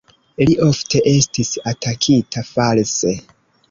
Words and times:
Li 0.47 0.55
ofte 0.67 1.03
estis 1.13 1.53
atakita 1.75 2.47
false. 2.53 3.19